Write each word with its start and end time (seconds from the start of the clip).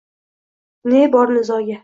Ne 0.95 1.03
bor 1.17 1.37
nizoga! 1.37 1.79